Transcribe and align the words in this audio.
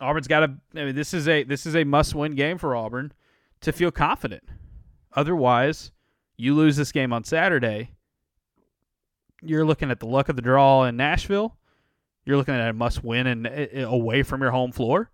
Auburn's 0.00 0.28
got 0.28 0.40
to. 0.40 0.80
I 0.80 0.84
mean, 0.84 0.94
this 0.94 1.12
is 1.12 1.28
a 1.28 1.42
this 1.44 1.66
is 1.66 1.76
a 1.76 1.84
must 1.84 2.14
win 2.14 2.34
game 2.34 2.58
for 2.58 2.74
Auburn 2.74 3.12
to 3.60 3.72
feel 3.72 3.90
confident. 3.90 4.44
Otherwise, 5.14 5.92
you 6.36 6.54
lose 6.54 6.76
this 6.76 6.92
game 6.92 7.12
on 7.12 7.24
Saturday. 7.24 7.90
You're 9.42 9.64
looking 9.64 9.90
at 9.90 10.00
the 10.00 10.06
luck 10.06 10.28
of 10.28 10.36
the 10.36 10.42
draw 10.42 10.84
in 10.84 10.96
Nashville. 10.96 11.56
You're 12.24 12.36
looking 12.36 12.54
at 12.54 12.68
a 12.68 12.72
must 12.72 13.02
win 13.02 13.26
and 13.26 13.46
away 13.82 14.22
from 14.22 14.40
your 14.40 14.50
home 14.50 14.72
floor. 14.72 15.10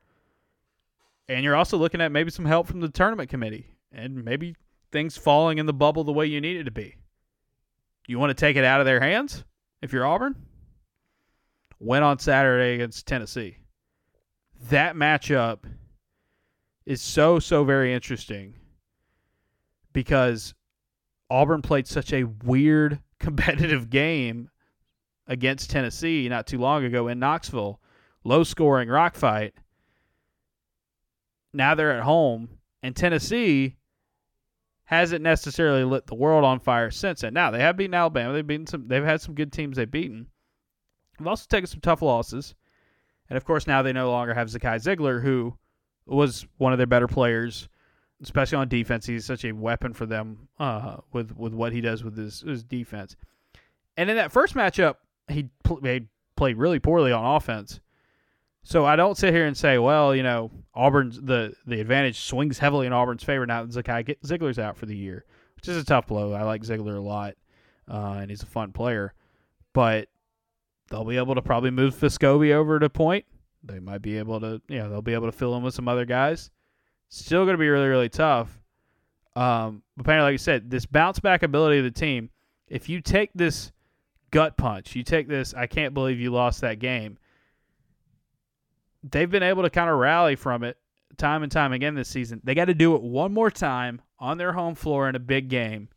And 1.28 1.42
you're 1.42 1.56
also 1.56 1.76
looking 1.76 2.00
at 2.00 2.12
maybe 2.12 2.30
some 2.30 2.44
help 2.44 2.66
from 2.66 2.80
the 2.80 2.88
tournament 2.88 3.30
committee 3.30 3.76
and 3.92 4.24
maybe 4.24 4.54
things 4.92 5.16
falling 5.16 5.58
in 5.58 5.66
the 5.66 5.72
bubble 5.72 6.04
the 6.04 6.12
way 6.12 6.26
you 6.26 6.40
need 6.40 6.56
it 6.56 6.64
to 6.64 6.70
be. 6.70 6.96
You 8.06 8.18
want 8.18 8.30
to 8.30 8.34
take 8.34 8.56
it 8.56 8.64
out 8.64 8.80
of 8.80 8.86
their 8.86 9.00
hands 9.00 9.44
if 9.82 9.92
you're 9.92 10.06
Auburn? 10.06 10.36
Win 11.80 12.02
on 12.02 12.18
Saturday 12.18 12.74
against 12.74 13.06
Tennessee. 13.06 13.58
That 14.68 14.96
matchup 14.96 15.60
is 16.84 17.00
so, 17.00 17.38
so 17.38 17.64
very 17.64 17.92
interesting 17.92 18.54
because 19.92 20.54
Auburn 21.30 21.62
played 21.62 21.86
such 21.86 22.12
a 22.12 22.24
weird 22.24 23.00
competitive 23.18 23.90
game 23.90 24.50
against 25.26 25.70
Tennessee 25.70 26.28
not 26.28 26.46
too 26.46 26.58
long 26.58 26.84
ago 26.84 27.08
in 27.08 27.18
Knoxville. 27.18 27.80
Low 28.24 28.44
scoring 28.44 28.88
rock 28.88 29.14
fight. 29.14 29.54
Now 31.52 31.74
they're 31.74 31.96
at 31.96 32.02
home, 32.02 32.48
and 32.82 32.94
Tennessee 32.94 33.76
hasn't 34.84 35.22
necessarily 35.22 35.84
lit 35.84 36.06
the 36.06 36.14
world 36.14 36.44
on 36.44 36.60
fire 36.60 36.90
since 36.90 37.20
then. 37.20 37.34
Now 37.34 37.50
they 37.50 37.60
have 37.60 37.76
beaten 37.76 37.94
Alabama. 37.94 38.32
They've 38.32 38.46
beaten 38.46 38.66
some. 38.66 38.88
They've 38.88 39.04
had 39.04 39.20
some 39.20 39.34
good 39.34 39.52
teams 39.52 39.76
they've 39.76 39.90
beaten. 39.90 40.26
They've 41.18 41.26
also 41.26 41.46
taken 41.48 41.66
some 41.66 41.80
tough 41.80 42.02
losses, 42.02 42.54
and 43.28 43.36
of 43.36 43.44
course 43.44 43.66
now 43.66 43.82
they 43.82 43.92
no 43.92 44.10
longer 44.10 44.34
have 44.34 44.48
Zakai 44.48 44.76
Zeigler, 44.76 45.22
who 45.22 45.56
was 46.06 46.46
one 46.58 46.72
of 46.72 46.78
their 46.78 46.86
better 46.86 47.08
players, 47.08 47.68
especially 48.22 48.58
on 48.58 48.68
defense. 48.68 49.06
He's 49.06 49.24
such 49.24 49.44
a 49.44 49.52
weapon 49.52 49.92
for 49.92 50.06
them 50.06 50.48
uh, 50.58 50.98
with 51.12 51.36
with 51.36 51.52
what 51.52 51.72
he 51.72 51.80
does 51.80 52.04
with 52.04 52.16
his 52.16 52.40
his 52.40 52.64
defense. 52.64 53.16
And 53.96 54.10
in 54.10 54.16
that 54.16 54.30
first 54.30 54.54
matchup, 54.54 54.96
he, 55.28 55.48
pl- 55.64 55.80
played 56.36 56.58
really 56.58 56.78
poorly 56.78 57.12
on 57.12 57.36
offense. 57.36 57.80
So 58.62 58.84
I 58.84 58.96
don't 58.96 59.16
sit 59.16 59.32
here 59.32 59.46
and 59.46 59.56
say, 59.56 59.78
well, 59.78 60.14
you 60.14 60.22
know, 60.22 60.50
Auburn's 60.74 61.20
the 61.20 61.54
the 61.66 61.80
advantage 61.80 62.20
swings 62.20 62.58
heavily 62.58 62.86
in 62.86 62.92
Auburn's 62.92 63.22
favor 63.22 63.46
now 63.46 63.64
that 63.64 63.70
Zakai 63.84 64.16
Zeigler's 64.24 64.58
out 64.58 64.76
for 64.76 64.86
the 64.86 64.96
year, 64.96 65.24
which 65.54 65.68
is 65.68 65.76
a 65.76 65.84
tough 65.84 66.08
blow. 66.08 66.32
I 66.32 66.42
like 66.42 66.62
Zeigler 66.62 66.96
a 66.96 67.00
lot, 67.00 67.34
uh, 67.88 68.18
and 68.20 68.30
he's 68.30 68.42
a 68.42 68.46
fun 68.46 68.72
player, 68.72 69.14
but 69.72 70.08
they'll 70.88 71.04
be 71.04 71.16
able 71.16 71.34
to 71.34 71.42
probably 71.42 71.70
move 71.70 71.94
Vescovi 71.94 72.52
over 72.52 72.78
to 72.78 72.88
point. 72.88 73.24
They 73.62 73.80
might 73.80 74.02
be 74.02 74.18
able 74.18 74.40
to, 74.40 74.60
you 74.68 74.78
know, 74.78 74.88
they'll 74.88 75.02
be 75.02 75.14
able 75.14 75.26
to 75.26 75.36
fill 75.36 75.56
in 75.56 75.62
with 75.62 75.74
some 75.74 75.88
other 75.88 76.04
guys. 76.04 76.50
Still 77.08 77.44
going 77.44 77.54
to 77.54 77.58
be 77.58 77.68
really, 77.68 77.88
really 77.88 78.08
tough. 78.08 78.60
Um, 79.34 79.82
but 79.96 80.02
apparently, 80.02 80.32
like 80.32 80.40
I 80.40 80.42
said, 80.42 80.70
this 80.70 80.86
bounce 80.86 81.18
back 81.18 81.42
ability 81.42 81.78
of 81.78 81.84
the 81.84 81.90
team. 81.90 82.30
If 82.68 82.88
you 82.88 83.00
take 83.00 83.30
this 83.34 83.72
gut 84.30 84.56
punch, 84.56 84.96
you 84.96 85.02
take 85.02 85.28
this, 85.28 85.54
I 85.54 85.66
can't 85.66 85.94
believe 85.94 86.18
you 86.20 86.30
lost 86.30 86.60
that 86.62 86.78
game 86.78 87.18
they've 89.10 89.30
been 89.30 89.42
able 89.42 89.62
to 89.62 89.70
kind 89.70 89.90
of 89.90 89.98
rally 89.98 90.36
from 90.36 90.62
it 90.62 90.76
time 91.16 91.42
and 91.42 91.50
time 91.50 91.72
again 91.72 91.94
this 91.94 92.08
season. 92.08 92.40
They 92.44 92.54
got 92.54 92.66
to 92.66 92.74
do 92.74 92.94
it 92.94 93.02
one 93.02 93.32
more 93.32 93.50
time 93.50 94.02
on 94.18 94.38
their 94.38 94.52
home 94.52 94.74
floor 94.74 95.08
in 95.08 95.14
a 95.14 95.20
big 95.20 95.48
game. 95.48 95.88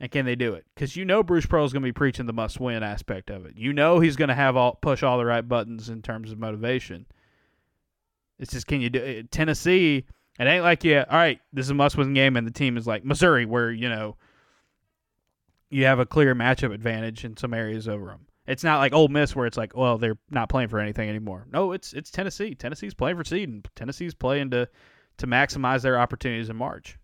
And 0.00 0.10
can 0.10 0.24
they 0.24 0.36
do 0.36 0.54
it? 0.54 0.64
Because 0.74 0.94
you 0.94 1.04
know 1.04 1.22
Bruce 1.22 1.46
Pearl 1.46 1.64
is 1.64 1.72
going 1.72 1.82
to 1.82 1.88
be 1.88 1.92
preaching 1.92 2.26
the 2.26 2.32
must-win 2.32 2.84
aspect 2.84 3.30
of 3.30 3.46
it. 3.46 3.56
You 3.56 3.72
know 3.72 3.98
he's 3.98 4.16
going 4.16 4.28
to 4.28 4.34
have 4.34 4.56
all 4.56 4.78
push 4.80 5.02
all 5.02 5.18
the 5.18 5.24
right 5.24 5.46
buttons 5.46 5.88
in 5.88 6.02
terms 6.02 6.30
of 6.30 6.38
motivation. 6.38 7.06
It's 8.38 8.52
just 8.52 8.68
can 8.68 8.80
you 8.80 8.90
do 8.90 9.00
it? 9.00 9.30
Tennessee? 9.32 10.04
It 10.38 10.46
ain't 10.46 10.62
like 10.62 10.84
yeah, 10.84 11.04
all 11.10 11.18
right, 11.18 11.40
this 11.52 11.66
is 11.66 11.70
a 11.70 11.74
must-win 11.74 12.14
game, 12.14 12.36
and 12.36 12.46
the 12.46 12.52
team 12.52 12.76
is 12.76 12.86
like 12.86 13.04
Missouri, 13.04 13.44
where 13.44 13.72
you 13.72 13.88
know 13.88 14.16
you 15.70 15.84
have 15.86 15.98
a 15.98 16.06
clear 16.06 16.34
matchup 16.34 16.72
advantage 16.72 17.24
in 17.24 17.36
some 17.36 17.52
areas 17.52 17.88
over 17.88 18.06
them. 18.06 18.26
It's 18.46 18.64
not 18.64 18.78
like 18.78 18.94
Ole 18.94 19.08
Miss 19.08 19.36
where 19.36 19.46
it's 19.46 19.58
like, 19.58 19.76
well, 19.76 19.98
they're 19.98 20.16
not 20.30 20.48
playing 20.48 20.68
for 20.68 20.78
anything 20.78 21.08
anymore. 21.08 21.46
No, 21.52 21.72
it's 21.72 21.92
it's 21.92 22.10
Tennessee. 22.10 22.54
Tennessee's 22.54 22.94
playing 22.94 23.16
for 23.16 23.24
seed, 23.24 23.48
and 23.48 23.68
Tennessee's 23.74 24.14
playing 24.14 24.50
to 24.50 24.68
to 25.18 25.26
maximize 25.26 25.82
their 25.82 25.98
opportunities 25.98 26.48
in 26.48 26.56
March. 26.56 26.98